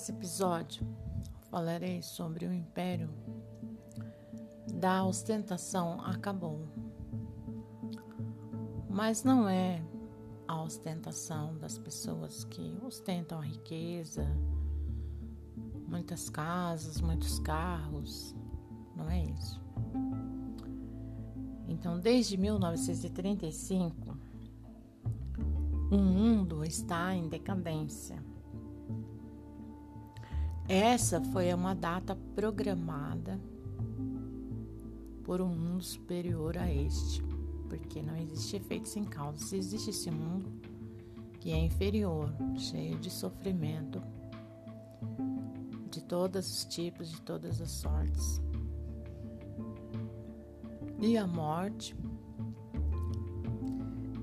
Nesse 0.00 0.12
episódio, 0.12 0.86
falarei 1.50 2.00
sobre 2.00 2.46
o 2.46 2.54
império 2.54 3.10
da 4.72 5.04
ostentação 5.04 6.00
acabou. 6.00 6.66
Mas 8.88 9.22
não 9.22 9.46
é 9.46 9.84
a 10.48 10.62
ostentação 10.62 11.58
das 11.58 11.76
pessoas 11.76 12.44
que 12.44 12.78
ostentam 12.82 13.40
a 13.40 13.44
riqueza, 13.44 14.26
muitas 15.86 16.30
casas, 16.30 16.98
muitos 17.02 17.38
carros, 17.40 18.34
não 18.96 19.06
é 19.06 19.22
isso. 19.24 19.60
Então, 21.68 22.00
desde 22.00 22.38
1935, 22.38 24.16
o 25.92 25.98
mundo 25.98 26.64
está 26.64 27.14
em 27.14 27.28
decadência. 27.28 28.19
Essa 30.72 31.20
foi 31.20 31.52
uma 31.52 31.74
data 31.74 32.16
programada 32.36 33.40
por 35.24 35.40
um 35.40 35.48
mundo 35.48 35.82
superior 35.82 36.56
a 36.56 36.72
este, 36.72 37.20
porque 37.68 38.00
não 38.00 38.16
existe 38.16 38.54
efeito 38.54 38.88
sem 38.88 39.02
causa. 39.02 39.44
Se 39.44 39.56
existe 39.56 39.90
esse 39.90 40.12
mundo 40.12 40.48
que 41.40 41.50
é 41.50 41.58
inferior, 41.58 42.32
cheio 42.56 42.96
de 43.00 43.10
sofrimento, 43.10 44.00
de 45.90 46.04
todos 46.04 46.48
os 46.48 46.64
tipos, 46.66 47.10
de 47.10 47.20
todas 47.22 47.60
as 47.60 47.72
sortes, 47.72 48.40
e 51.00 51.18
a 51.18 51.26
morte, 51.26 51.96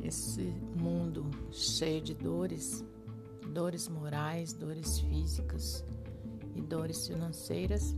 esse 0.01 0.43
mundo 0.79 1.29
cheio 1.51 2.01
de 2.01 2.13
dores, 2.13 2.85
dores 3.53 3.89
morais, 3.89 4.53
dores 4.53 4.97
físicas 4.99 5.83
e 6.57 6.61
dores 6.61 7.07
financeiras, 7.07 7.95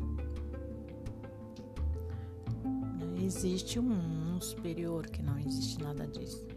existe 3.24 3.80
um 3.80 3.84
mundo 3.84 4.44
superior 4.44 5.08
que 5.08 5.22
não 5.22 5.38
existe 5.38 5.82
nada 5.82 6.06
disso. 6.06 6.48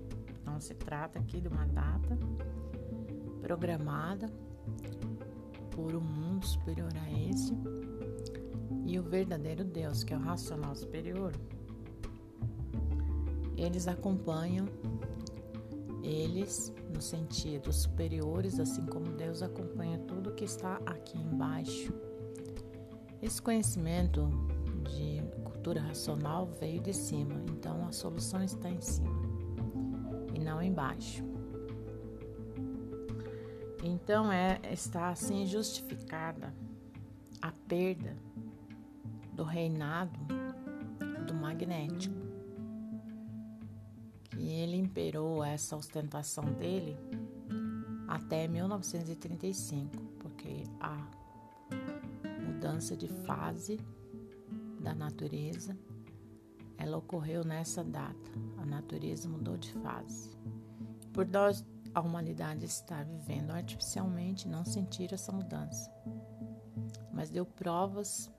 Não 0.44 0.60
se 0.60 0.74
trata 0.74 1.18
aqui 1.18 1.40
de 1.40 1.48
uma 1.48 1.66
data 1.66 2.18
programada 3.40 4.26
por 5.70 5.94
um 5.94 6.00
mundo 6.00 6.46
superior 6.46 6.92
a 6.96 7.30
esse 7.30 7.52
e 8.84 8.98
o 8.98 9.02
verdadeiro 9.02 9.64
Deus, 9.64 10.02
que 10.02 10.12
é 10.12 10.16
o 10.16 10.20
racional 10.20 10.74
superior. 10.74 11.32
Eles 13.56 13.86
acompanham 13.86 14.66
eles 16.02 16.72
no 16.92 17.00
sentido 17.00 17.72
superiores, 17.72 18.58
assim 18.58 18.84
como 18.86 19.06
Deus 19.12 19.42
acompanha 19.42 19.98
tudo 19.98 20.21
que 20.32 20.44
está 20.44 20.80
aqui 20.86 21.18
embaixo. 21.18 21.92
Esse 23.20 23.40
conhecimento 23.40 24.28
de 24.84 25.22
cultura 25.44 25.80
racional 25.80 26.46
veio 26.58 26.80
de 26.80 26.92
cima, 26.92 27.34
então 27.48 27.86
a 27.86 27.92
solução 27.92 28.42
está 28.42 28.68
em 28.68 28.80
cima 28.80 29.22
e 30.34 30.40
não 30.40 30.62
embaixo. 30.62 31.24
Então 33.82 34.30
é 34.32 34.60
está 34.70 35.10
assim 35.10 35.46
justificada 35.46 36.54
a 37.40 37.52
perda 37.68 38.16
do 39.32 39.42
reinado 39.42 40.18
do 41.26 41.34
magnético. 41.34 42.14
Que 44.30 44.50
ele 44.50 44.76
imperou 44.76 45.44
essa 45.44 45.76
ostentação 45.76 46.44
dele 46.44 46.96
até 48.08 48.46
1935, 48.46 49.96
a 50.80 51.10
mudança 52.46 52.96
de 52.96 53.08
fase 53.08 53.78
da 54.80 54.94
natureza, 54.94 55.76
ela 56.76 56.96
ocorreu 56.96 57.44
nessa 57.44 57.84
data. 57.84 58.30
A 58.58 58.66
natureza 58.66 59.28
mudou 59.28 59.56
de 59.56 59.72
fase. 59.74 60.36
Por 61.12 61.26
nós, 61.26 61.64
a 61.94 62.00
humanidade 62.00 62.64
está 62.64 63.02
vivendo 63.02 63.50
artificialmente, 63.50 64.48
não 64.48 64.64
sentir 64.64 65.12
essa 65.12 65.30
mudança, 65.30 65.92
mas 67.12 67.30
deu 67.30 67.44
provas 67.44 68.30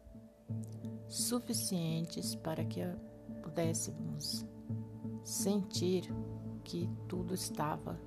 suficientes 1.08 2.36
para 2.36 2.66
que 2.66 2.82
pudéssemos 3.44 4.46
sentir 5.24 6.12
que 6.64 6.90
tudo 7.08 7.34
estava 7.34 8.00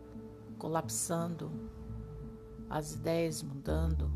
colapsando, 0.59 1.71
as 2.69 2.95
ideias 2.95 3.43
mudando, 3.43 4.11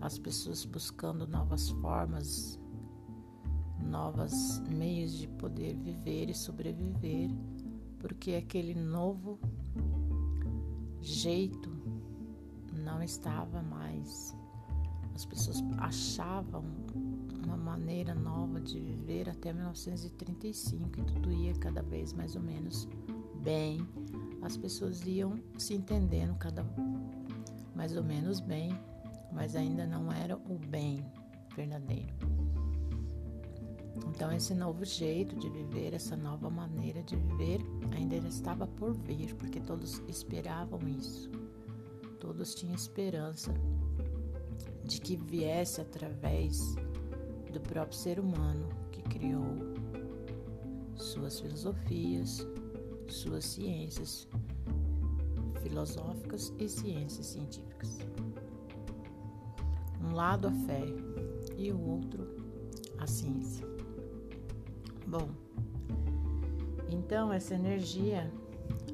as 0.00 0.18
pessoas 0.18 0.64
buscando 0.64 1.26
novas 1.26 1.70
formas 1.70 2.58
novos 3.84 4.60
meios 4.68 5.12
de 5.18 5.28
poder 5.28 5.76
viver 5.76 6.30
e 6.30 6.34
sobreviver, 6.34 7.30
porque 8.00 8.34
aquele 8.34 8.74
novo 8.74 9.38
jeito 11.00 11.70
não 12.72 13.02
estava 13.02 13.62
mais. 13.62 14.34
As 15.14 15.24
pessoas 15.24 15.62
achavam 15.78 16.64
uma 17.44 17.56
maneira 17.56 18.14
nova 18.14 18.60
de 18.60 18.80
viver 18.80 19.28
até 19.28 19.52
1935 19.52 20.98
e 20.98 21.04
tudo 21.04 21.30
ia 21.30 21.54
cada 21.54 21.82
vez 21.82 22.12
mais 22.12 22.34
ou 22.34 22.42
menos 22.42 22.88
bem. 23.42 23.86
As 24.42 24.56
pessoas 24.56 25.06
iam 25.06 25.38
se 25.56 25.74
entendendo 25.74 26.36
cada 26.36 26.64
mais 27.74 27.96
ou 27.96 28.02
menos 28.02 28.40
bem, 28.40 28.78
mas 29.32 29.56
ainda 29.56 29.86
não 29.86 30.12
era 30.12 30.36
o 30.36 30.58
bem 30.58 31.04
verdadeiro. 31.56 32.14
Então, 34.08 34.32
esse 34.32 34.54
novo 34.54 34.84
jeito 34.84 35.36
de 35.36 35.48
viver, 35.48 35.94
essa 35.94 36.16
nova 36.16 36.50
maneira 36.50 37.02
de 37.02 37.16
viver, 37.16 37.60
ainda 37.96 38.16
estava 38.28 38.66
por 38.66 38.92
vir, 38.92 39.34
porque 39.34 39.60
todos 39.60 40.00
esperavam 40.08 40.80
isso. 40.88 41.30
Todos 42.20 42.54
tinham 42.54 42.74
esperança 42.74 43.52
de 44.84 45.00
que 45.00 45.16
viesse 45.16 45.80
através 45.80 46.74
do 47.52 47.60
próprio 47.60 47.96
ser 47.96 48.18
humano 48.18 48.68
que 48.90 49.02
criou 49.02 49.44
suas 50.96 51.40
filosofias, 51.40 52.46
suas 53.08 53.44
ciências 53.44 54.28
filosóficas 55.64 56.52
e 56.58 56.68
ciências 56.68 57.26
científicas. 57.26 57.98
Um 60.02 60.14
lado 60.14 60.48
a 60.48 60.52
fé 60.52 60.84
e 61.56 61.72
o 61.72 61.80
outro 61.80 62.36
a 62.98 63.06
ciência. 63.06 63.66
Bom, 65.06 65.28
então 66.90 67.32
essa 67.32 67.54
energia, 67.54 68.30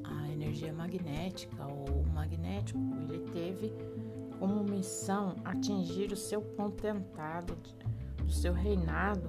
a 0.04 0.28
energia 0.28 0.72
magnética 0.72 1.66
ou 1.66 2.04
magnético, 2.14 2.78
ele 3.02 3.28
teve 3.30 3.72
como 4.38 4.62
missão 4.62 5.34
atingir 5.44 6.12
o 6.12 6.16
seu 6.16 6.40
tentado 6.80 7.56
do 8.24 8.32
seu 8.32 8.52
reinado 8.52 9.28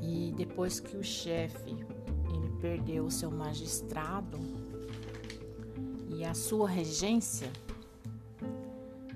e 0.00 0.32
depois 0.36 0.80
que 0.80 0.96
o 0.96 1.04
chefe 1.04 1.70
ele 2.34 2.50
perdeu 2.60 3.04
o 3.04 3.10
seu 3.10 3.30
magistrado 3.30 4.57
e 6.08 6.24
a 6.24 6.34
sua 6.34 6.68
regência, 6.68 7.50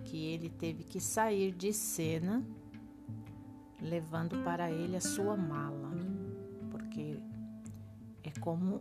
que 0.04 0.26
ele 0.26 0.50
teve 0.50 0.84
que 0.84 1.00
sair 1.00 1.52
de 1.52 1.72
cena 1.72 2.44
levando 3.80 4.42
para 4.44 4.70
ele 4.70 4.96
a 4.96 5.00
sua 5.00 5.36
mala, 5.36 5.90
porque 6.70 7.18
é 8.22 8.30
como 8.40 8.80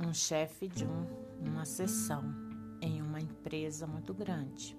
um 0.00 0.12
chefe 0.12 0.68
de 0.68 0.84
um, 0.84 1.06
uma 1.48 1.64
sessão 1.64 2.22
em 2.80 3.00
uma 3.00 3.20
empresa 3.20 3.86
muito 3.86 4.12
grande. 4.12 4.76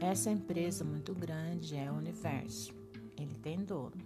Essa 0.00 0.30
empresa 0.30 0.84
muito 0.84 1.12
grande 1.14 1.74
é 1.74 1.90
o 1.90 1.94
universo, 1.94 2.72
ele 3.16 3.34
tem 3.34 3.64
dono. 3.64 3.96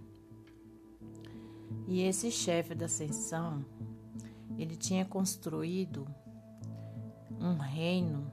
E 1.87 2.01
esse 2.01 2.31
chefe 2.31 2.73
da 2.73 2.85
ascensão, 2.85 3.63
ele 4.57 4.75
tinha 4.75 5.05
construído 5.05 6.07
um 7.39 7.57
reino 7.57 8.31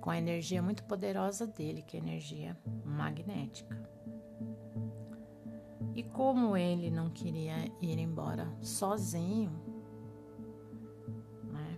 com 0.00 0.10
a 0.10 0.18
energia 0.18 0.62
muito 0.62 0.84
poderosa 0.84 1.46
dele, 1.46 1.82
que 1.82 1.96
é 1.96 2.00
a 2.00 2.02
energia 2.02 2.56
magnética. 2.84 3.76
E 5.94 6.02
como 6.02 6.56
ele 6.56 6.90
não 6.90 7.08
queria 7.10 7.56
ir 7.80 7.98
embora 7.98 8.52
sozinho, 8.60 9.50
né? 11.44 11.76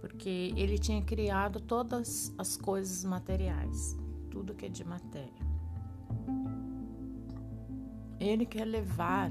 Porque 0.00 0.54
ele 0.56 0.78
tinha 0.78 1.02
criado 1.02 1.60
todas 1.60 2.32
as 2.38 2.56
coisas 2.56 3.04
materiais, 3.04 3.96
tudo 4.30 4.54
que 4.54 4.66
é 4.66 4.68
de 4.68 4.84
matéria. 4.84 5.46
Ele 8.18 8.46
quer 8.46 8.64
levar 8.64 9.30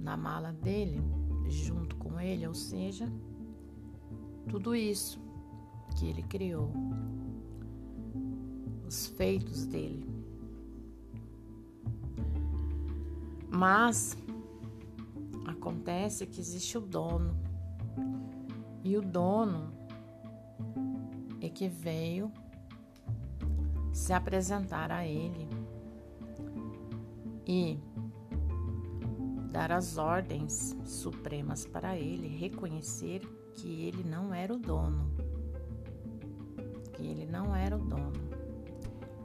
na 0.00 0.16
mala 0.16 0.52
dele, 0.52 1.00
junto 1.46 1.94
com 1.96 2.18
ele, 2.18 2.46
ou 2.46 2.54
seja, 2.54 3.06
tudo 4.48 4.74
isso 4.74 5.20
que 5.96 6.06
ele 6.08 6.22
criou, 6.22 6.72
os 8.88 9.06
feitos 9.06 9.66
dele. 9.66 10.08
Mas 13.50 14.16
acontece 15.46 16.26
que 16.26 16.40
existe 16.40 16.78
o 16.78 16.80
dono, 16.80 17.36
e 18.82 18.96
o 18.96 19.02
dono 19.02 19.70
é 21.40 21.48
que 21.48 21.68
veio 21.68 22.32
se 23.92 24.12
apresentar 24.12 24.90
a 24.90 25.06
ele 25.06 25.46
e 27.46 27.78
dar 29.50 29.72
as 29.72 29.98
ordens 29.98 30.76
supremas 30.84 31.66
para 31.66 31.96
ele, 31.96 32.28
reconhecer 32.28 33.20
que 33.54 33.86
ele 33.86 34.04
não 34.04 34.32
era 34.32 34.54
o 34.54 34.58
dono, 34.58 35.10
que 36.92 37.02
ele 37.02 37.26
não 37.26 37.54
era 37.54 37.76
o 37.76 37.80
dono, 37.80 38.12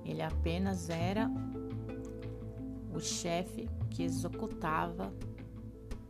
ele 0.03 0.21
apenas 0.21 0.89
era 0.89 1.29
o 2.93 2.99
chefe 2.99 3.69
que 3.91 4.03
executava 4.03 5.13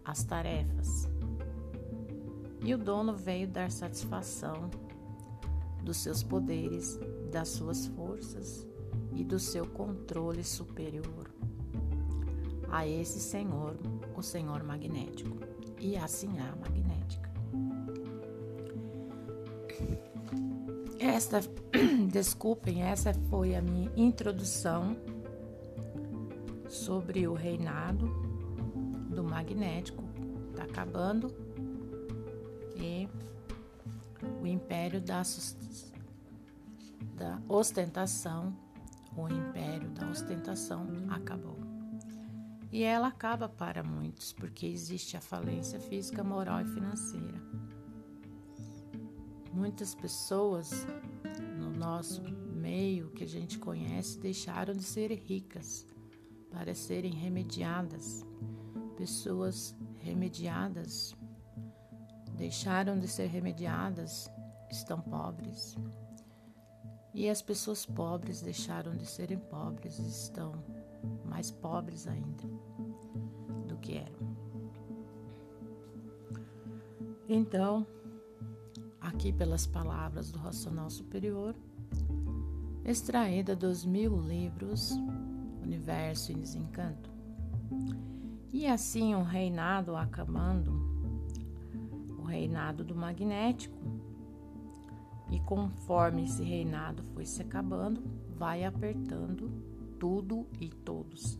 as 0.03 0.23
tarefas. 0.23 1.09
E 2.63 2.73
o 2.73 2.77
dono 2.77 3.13
veio 3.13 3.47
dar 3.47 3.69
satisfação 3.69 4.69
dos 5.83 5.97
seus 5.97 6.23
poderes, 6.23 6.97
das 7.31 7.49
suas 7.49 7.87
forças 7.87 8.65
e 9.13 9.23
do 9.23 9.37
seu 9.37 9.67
controle 9.67 10.43
superior 10.43 11.35
a 12.75 12.85
esse 12.85 13.21
senhor, 13.21 13.77
o 14.17 14.21
senhor 14.21 14.61
magnético, 14.61 15.37
e 15.79 15.95
assim 15.95 16.37
a 16.39 16.53
magnética. 16.57 17.31
Esta, 20.99 21.39
desculpem, 22.11 22.83
essa 22.83 23.13
foi 23.29 23.55
a 23.55 23.61
minha 23.61 23.89
introdução 23.95 24.97
sobre 26.67 27.25
o 27.27 27.33
reinado 27.33 28.07
do 29.09 29.23
magnético. 29.23 30.03
Está 30.49 30.63
acabando 30.63 31.33
e 32.75 33.07
o 34.41 34.45
império 34.45 34.99
da, 34.99 35.21
da 37.15 37.41
ostentação, 37.47 38.53
o 39.15 39.29
império 39.29 39.89
da 39.91 40.09
ostentação 40.09 40.85
acabou. 41.09 41.64
E 42.75 42.83
ela 42.83 43.07
acaba 43.07 43.47
para 43.47 43.81
muitos, 43.81 44.33
porque 44.33 44.65
existe 44.65 45.15
a 45.15 45.21
falência 45.21 45.79
física, 45.79 46.21
moral 46.25 46.59
e 46.59 46.65
financeira. 46.65 47.41
Muitas 49.53 49.95
pessoas 49.95 50.85
no 51.57 51.71
nosso 51.71 52.21
meio 52.53 53.11
que 53.11 53.23
a 53.23 53.27
gente 53.27 53.57
conhece 53.59 54.19
deixaram 54.19 54.73
de 54.73 54.83
ser 54.83 55.09
ricas 55.13 55.87
para 56.51 56.75
serem 56.75 57.13
remediadas. 57.13 58.25
Pessoas 58.97 59.73
remediadas 59.99 61.15
deixaram 62.35 62.99
de 62.99 63.07
ser 63.07 63.27
remediadas, 63.27 64.29
estão 64.69 64.99
pobres. 64.99 65.77
E 67.13 67.29
as 67.29 67.41
pessoas 67.41 67.85
pobres 67.85 68.41
deixaram 68.41 68.97
de 68.97 69.05
serem 69.05 69.39
pobres, 69.39 69.97
estão 69.97 70.61
mais 71.35 71.51
pobres 71.51 72.07
ainda 72.07 72.47
do 73.67 73.75
que 73.75 73.97
eram. 73.97 74.37
Então, 77.27 77.85
aqui 79.01 79.33
pelas 79.33 79.67
palavras 79.67 80.31
do 80.31 80.39
Racional 80.39 80.89
Superior, 80.89 81.53
extraída 82.85 83.53
dos 83.53 83.83
mil 83.83 84.17
livros 84.17 84.91
Universo 85.61 86.31
e 86.31 86.35
Desencanto. 86.35 87.09
E 88.53 88.65
assim 88.65 89.13
o 89.13 89.21
reinado 89.21 89.97
acabando, 89.97 90.71
o 92.17 92.23
reinado 92.23 92.81
do 92.81 92.95
magnético, 92.95 93.75
e 95.29 95.41
conforme 95.41 96.23
esse 96.23 96.43
reinado 96.43 97.03
foi 97.13 97.25
se 97.25 97.41
acabando, 97.41 98.01
vai 98.37 98.63
apertando 98.63 99.74
tudo 100.05 100.45
e 100.61 100.69
todos. 100.69 101.35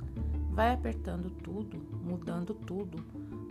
Vai 0.49 0.73
apertando 0.73 1.29
tudo, 1.29 1.77
mudando 2.03 2.55
tudo, 2.55 2.97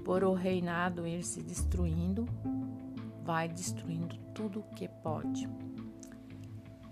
por 0.05 0.25
o 0.25 0.33
reinado 0.33 1.07
ir 1.07 1.23
se 1.23 1.41
destruindo, 1.41 2.27
vai 3.23 3.49
destruindo 3.49 4.19
tudo 4.35 4.65
que 4.75 4.89
pode. 4.89 5.49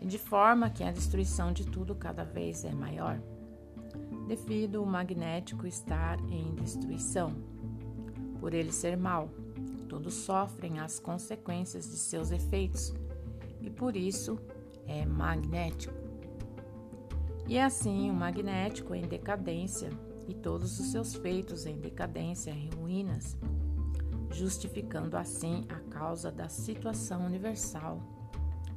E 0.01 0.07
de 0.07 0.19
forma 0.19 0.71
que 0.71 0.85
a 0.85 0.93
destruição 0.93 1.53
de 1.53 1.67
tudo 1.67 1.97
cada 1.97 2.23
vez 2.23 2.65
é 2.65 2.73
maior, 2.73 3.21
devido 4.29 4.85
o 4.85 4.87
magnético 4.87 5.67
estar 5.67 6.17
em 6.31 6.55
destruição. 6.55 7.35
Por 8.39 8.55
ele 8.55 8.71
ser 8.71 8.97
mal, 8.97 9.31
todos 9.89 10.15
sofrem 10.15 10.79
as 10.79 11.01
consequências 11.01 11.91
de 11.91 11.97
seus 11.97 12.31
efeitos 12.31 12.95
e 13.61 13.69
por 13.69 13.97
isso 13.97 14.39
é 14.87 15.05
magnético. 15.05 16.01
E 17.49 17.59
assim, 17.59 18.11
o 18.11 18.15
magnético 18.15 18.94
em 18.94 19.03
decadência 19.03 19.91
e 20.29 20.35
todos 20.35 20.79
os 20.79 20.87
seus 20.93 21.15
feitos 21.15 21.67
em 21.67 21.79
decadência 21.79 22.50
e 22.50 22.71
ruínas, 22.77 23.37
justificando 24.31 25.17
assim 25.17 25.65
a 25.69 25.81
causa 25.91 26.31
da 26.31 26.49
situação 26.49 27.27
universal, 27.27 28.00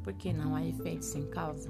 porque 0.04 0.34
não 0.34 0.56
há 0.56 0.66
efeito 0.66 1.06
sem 1.06 1.28
causa. 1.28 1.70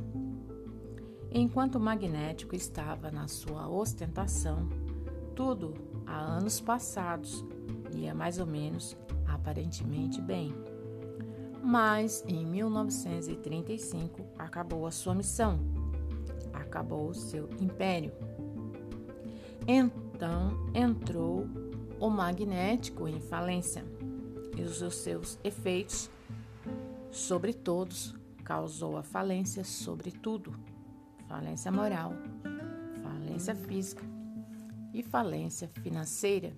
Enquanto 1.31 1.75
o 1.75 1.79
magnético 1.81 2.55
estava 2.55 3.11
na 3.11 3.27
sua 3.27 3.67
ostentação, 3.67 4.69
tudo 5.35 5.73
há 6.07 6.17
anos 6.17 6.61
passados 6.61 7.45
ia 7.93 8.15
mais 8.15 8.39
ou 8.39 8.45
menos 8.45 8.97
aparentemente 9.27 10.21
bem. 10.21 10.53
Mas 11.61 12.23
em 12.27 12.45
1935 12.45 14.25
acabou 14.37 14.85
a 14.87 14.91
sua 14.91 15.13
missão 15.13 15.59
acabou 16.55 17.09
o 17.09 17.13
seu 17.13 17.49
império. 17.59 18.11
Então 19.67 20.69
entrou 20.73 21.47
o 21.99 22.09
magnético 22.09 23.07
em 23.07 23.19
falência 23.19 23.83
e 24.57 24.61
os 24.61 24.95
seus 24.95 25.39
efeitos 25.43 26.09
sobre 27.11 27.53
todos 27.53 28.15
causou 28.43 28.97
a 28.97 29.03
falência 29.03 29.63
sobre 29.63 30.11
tudo, 30.11 30.53
falência 31.27 31.71
moral, 31.71 32.13
falência 33.01 33.55
física 33.55 34.03
e 34.93 35.01
falência 35.01 35.67
financeira, 35.81 36.53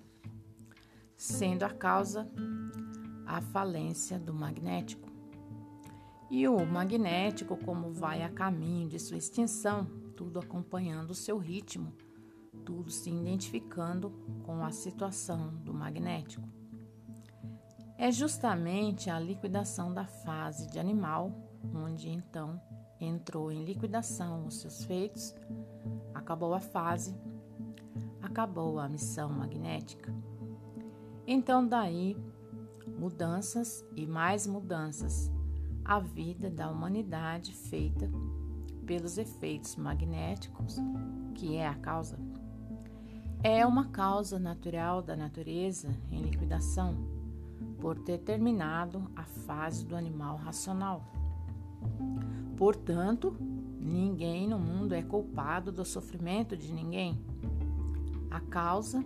sendo 1.16 1.64
a 1.64 1.70
causa 1.70 2.28
a 3.26 3.40
falência 3.40 4.18
do 4.18 4.32
magnético. 4.32 5.07
E 6.30 6.46
o 6.46 6.64
magnético, 6.66 7.56
como 7.56 7.90
vai 7.90 8.22
a 8.22 8.28
caminho 8.28 8.88
de 8.88 8.98
sua 8.98 9.16
extinção, 9.16 9.86
tudo 10.14 10.38
acompanhando 10.38 11.12
o 11.12 11.14
seu 11.14 11.38
ritmo, 11.38 11.94
tudo 12.64 12.90
se 12.90 13.08
identificando 13.08 14.10
com 14.44 14.62
a 14.62 14.70
situação 14.70 15.54
do 15.64 15.72
magnético. 15.72 16.46
É 17.96 18.12
justamente 18.12 19.08
a 19.08 19.18
liquidação 19.18 19.92
da 19.92 20.04
fase 20.04 20.70
de 20.70 20.78
animal, 20.78 21.32
onde 21.74 22.10
então 22.10 22.60
entrou 23.00 23.50
em 23.50 23.64
liquidação 23.64 24.46
os 24.46 24.60
seus 24.60 24.84
feitos, 24.84 25.34
acabou 26.14 26.52
a 26.52 26.60
fase, 26.60 27.16
acabou 28.20 28.78
a 28.78 28.88
missão 28.88 29.30
magnética. 29.30 30.14
Então, 31.26 31.66
daí, 31.66 32.16
mudanças 32.98 33.84
e 33.96 34.06
mais 34.06 34.46
mudanças, 34.46 35.30
a 35.88 35.98
vida 35.98 36.50
da 36.50 36.70
humanidade 36.70 37.54
feita 37.54 38.10
pelos 38.84 39.16
efeitos 39.16 39.74
magnéticos, 39.76 40.76
que 41.34 41.56
é 41.56 41.66
a 41.66 41.74
causa, 41.74 42.18
é 43.42 43.64
uma 43.64 43.86
causa 43.86 44.38
natural 44.38 45.00
da 45.00 45.16
natureza 45.16 45.88
em 46.10 46.20
liquidação, 46.20 46.94
por 47.80 47.98
ter 48.00 48.18
terminado 48.18 49.10
a 49.16 49.24
fase 49.24 49.86
do 49.86 49.96
animal 49.96 50.36
racional. 50.36 51.02
Portanto, 52.54 53.34
ninguém 53.80 54.46
no 54.46 54.58
mundo 54.58 54.94
é 54.94 55.00
culpado 55.00 55.72
do 55.72 55.86
sofrimento 55.86 56.54
de 56.54 56.70
ninguém. 56.70 57.18
A 58.30 58.40
causa 58.40 59.02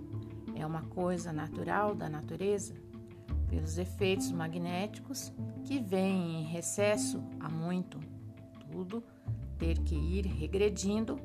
é 0.56 0.66
uma 0.66 0.82
coisa 0.82 1.32
natural 1.32 1.94
da 1.94 2.08
natureza, 2.08 2.74
pelos 3.52 3.76
efeitos 3.76 4.32
magnéticos 4.32 5.30
que 5.64 5.78
vêm 5.78 6.40
em 6.40 6.44
recesso 6.44 7.22
há 7.38 7.50
muito. 7.50 8.00
Tudo 8.70 9.04
ter 9.58 9.78
que 9.80 9.94
ir 9.94 10.24
regredindo, 10.24 11.20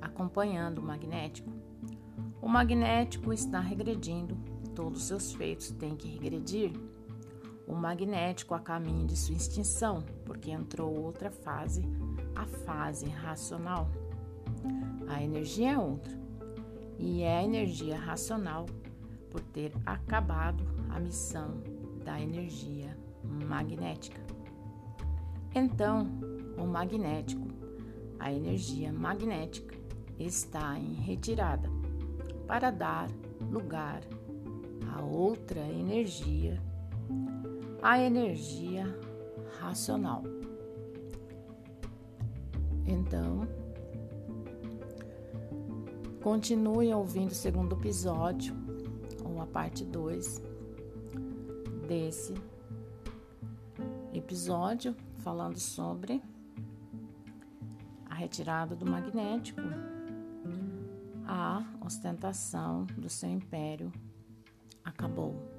acompanhando 0.00 0.78
o 0.78 0.82
magnético. 0.82 1.48
O 2.42 2.48
magnético 2.48 3.32
está 3.32 3.60
regredindo, 3.60 4.36
todos 4.74 5.02
os 5.02 5.06
seus 5.06 5.32
feitos 5.32 5.70
têm 5.70 5.94
que 5.94 6.08
regredir. 6.08 6.72
O 7.68 7.74
magnético 7.74 8.52
a 8.54 8.58
caminho 8.58 9.06
de 9.06 9.16
sua 9.16 9.36
extinção, 9.36 10.02
porque 10.24 10.50
entrou 10.50 11.04
outra 11.04 11.30
fase, 11.30 11.88
a 12.34 12.44
fase 12.44 13.06
racional. 13.06 13.88
A 15.06 15.22
energia 15.22 15.74
é 15.74 15.78
outra, 15.78 16.18
e 16.98 17.22
é 17.22 17.38
a 17.38 17.44
energia 17.44 17.96
racional 17.96 18.66
por 19.30 19.40
ter 19.40 19.72
acabado 19.86 20.73
a 20.94 21.00
missão 21.00 21.60
da 22.04 22.20
energia 22.20 22.96
magnética. 23.48 24.20
Então, 25.52 26.08
o 26.56 26.64
magnético, 26.66 27.48
a 28.20 28.32
energia 28.32 28.92
magnética, 28.92 29.74
está 30.18 30.78
em 30.78 30.94
retirada 30.94 31.68
para 32.46 32.70
dar 32.70 33.10
lugar 33.50 34.02
a 34.94 35.02
outra 35.02 35.60
energia, 35.60 36.62
a 37.82 37.98
energia 37.98 38.86
racional. 39.58 40.22
Então, 42.86 43.48
continue 46.22 46.94
ouvindo 46.94 47.32
o 47.32 47.34
segundo 47.34 47.74
episódio, 47.74 48.54
ou 49.24 49.40
a 49.40 49.46
parte 49.46 49.84
2 49.84 50.53
desse 51.84 52.34
episódio 54.12 54.96
falando 55.18 55.58
sobre 55.58 56.22
a 58.08 58.14
retirada 58.14 58.74
do 58.74 58.86
magnético, 58.86 59.60
a 61.26 61.62
ostentação 61.84 62.84
do 62.96 63.08
seu 63.08 63.30
império 63.30 63.92
acabou. 64.84 65.53